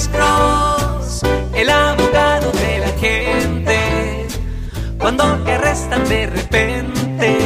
[0.00, 1.22] Alex Cross,
[1.54, 4.26] el abogado de la gente.
[4.98, 7.38] Cuando te arrestan de repente,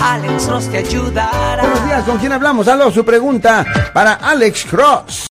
[0.00, 1.62] Alex Cross te ayudará.
[1.62, 2.68] Buenos días, ¿con quién hablamos?
[2.68, 5.26] Aló, su pregunta para Alex Cross.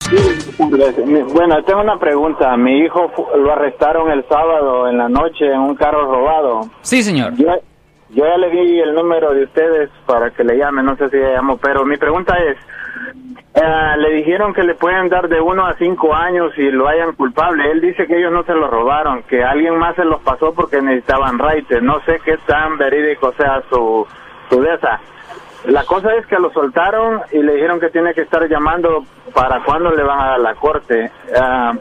[1.34, 2.56] Bueno, tengo una pregunta.
[2.56, 6.70] Mi hijo lo arrestaron el sábado en la noche en un carro robado.
[6.84, 7.36] Sí, señor.
[7.36, 7.48] Yo,
[8.12, 11.18] yo ya le di el número de ustedes para que le llame, no sé si
[11.18, 12.58] ya llamó, pero mi pregunta es,
[13.54, 17.14] eh, le dijeron que le pueden dar de uno a cinco años y lo hayan
[17.14, 17.70] culpable.
[17.72, 20.82] Él dice que ellos no se lo robaron, que alguien más se los pasó porque
[20.82, 21.82] necesitaban raite.
[21.82, 24.08] No sé qué tan verídico sea su,
[24.50, 24.78] su de.
[25.66, 29.64] La cosa es que lo soltaron y le dijeron que tiene que estar llamando para
[29.64, 31.12] cuándo le van a dar la corte.
[31.38, 31.74] Ah,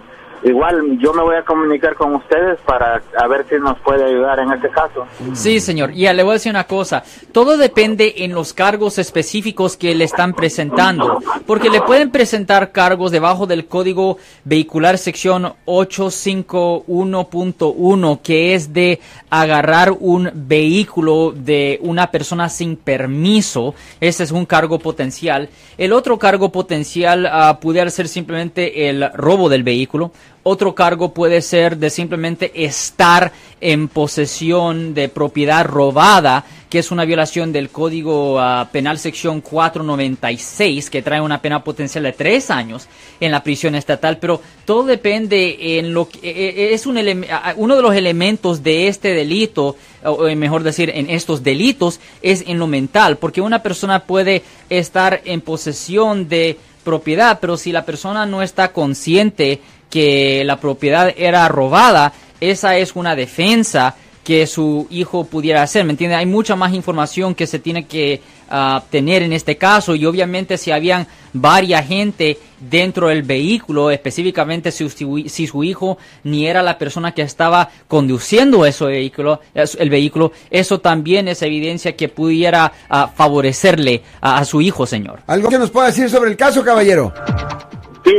[0.43, 4.41] igual yo me voy a comunicar con ustedes para a ver si nos puede ayudar
[4.41, 5.07] en este caso.
[5.35, 5.93] Sí, señor.
[5.93, 7.03] Ya le voy a decir una cosa.
[7.33, 11.21] Todo depende en los cargos específicos que le están presentando.
[11.47, 19.95] Porque le pueden presentar cargos debajo del Código Vehicular sección 851.1, que es de agarrar
[19.99, 23.75] un vehículo de una persona sin permiso.
[24.01, 25.49] Ese es un cargo potencial.
[25.79, 30.11] El otro cargo potencial ah, pudiera ser simplemente el robo del vehículo.
[30.43, 37.05] Otro cargo puede ser de simplemente estar en posesión de propiedad robada, que es una
[37.05, 42.89] violación del Código ah, Penal sección 496, que trae una pena potencial de tres años
[43.21, 44.17] en la prisión estatal.
[44.19, 46.97] Pero todo depende en lo que eh, eh, es un
[47.31, 52.45] ah, uno de los elementos de este delito, o mejor decir, en estos delitos, es
[52.47, 57.85] en lo mental, porque una persona puede estar en posesión de propiedad, pero si la
[57.85, 64.87] persona no está consciente que la propiedad era robada, esa es una defensa que su
[64.91, 66.15] hijo pudiera hacer, ¿me entiende?
[66.15, 70.57] Hay mucha más información que se tiene que ah, tener en este caso y obviamente
[70.59, 76.77] si habían varias gente dentro del vehículo, específicamente si, si su hijo ni era la
[76.77, 83.11] persona que estaba conduciendo ese vehículo, el vehículo, eso también es evidencia que pudiera ah,
[83.17, 85.21] favorecerle a- a su hijo, señor.
[85.27, 87.13] ¿Algo que nos pueda decir sobre el caso, caballero?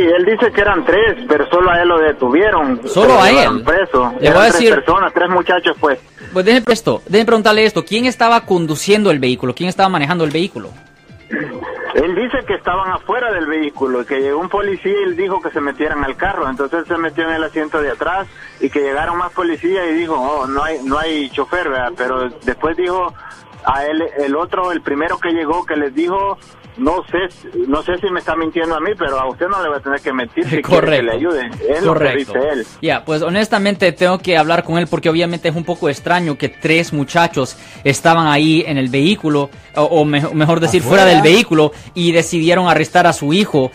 [0.03, 2.81] Él dice que eran tres, pero solo a él lo detuvieron.
[2.87, 3.63] Solo a él.
[3.63, 4.13] Preso.
[4.19, 5.99] Le voy a tres decir- personas, tres muchachos, pues.
[6.33, 9.53] Pues déjeme esto, déjeme preguntarle esto, ¿quién estaba conduciendo el vehículo?
[9.53, 10.69] ¿Quién estaba manejando el vehículo?
[11.93, 15.49] Él dice que estaban afuera del vehículo, que llegó un policía y él dijo que
[15.51, 18.27] se metieran al carro, entonces se metió en el asiento de atrás
[18.61, 21.91] y que llegaron más policías y dijo, oh, no hay, no hay chofer, ¿verdad?
[21.97, 23.13] pero después dijo
[23.65, 26.37] a él, el otro, el primero que llegó, que les dijo,
[26.77, 29.69] no sé, no sé si me está mintiendo a mí, pero a usted no le
[29.69, 31.05] va a tener que mentir si quiere que Correcto.
[31.05, 32.33] le ayude, es lo que Correcto.
[32.33, 32.65] dice él.
[32.81, 36.49] Ya, pues honestamente tengo que hablar con él porque obviamente es un poco extraño que
[36.49, 41.71] tres muchachos estaban ahí en el vehículo, o, o me- mejor decir, fuera del vehículo,
[41.93, 43.71] y decidieron arrestar a su hijo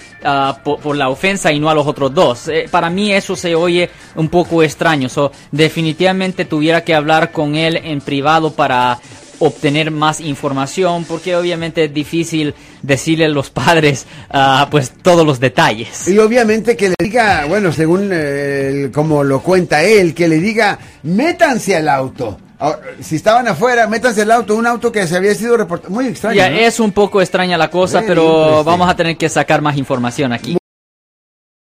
[0.64, 2.48] po- por, la ofensa y no a los otros dos.
[2.48, 5.08] Eh, para mí eso se oye un poco extraño.
[5.08, 8.98] So, definitivamente tuviera que hablar con él en privado para
[9.38, 15.40] obtener más información porque obviamente es difícil decirle a los padres ah, pues todos los
[15.40, 16.08] detalles.
[16.08, 20.40] Y obviamente que le diga, bueno, según eh, el- como lo cuenta él, que le
[20.40, 22.38] diga, métanse al auto.
[22.58, 25.92] Ahora, si estaban afuera, métanse al auto, un auto que se había sido reportado.
[25.92, 26.36] Muy extraño.
[26.36, 26.56] Ya, ¿no?
[26.56, 30.56] es un poco extraña la cosa, pero vamos a tener que sacar más información aquí.